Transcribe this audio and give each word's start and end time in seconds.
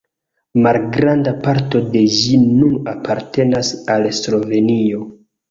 Malgranda 0.67 1.33
parto 1.43 1.81
de 1.97 2.01
ĝi 2.15 2.39
nun 2.47 2.89
apartenas 2.95 3.71
al 3.99 4.09
Slovenio. 4.23 5.07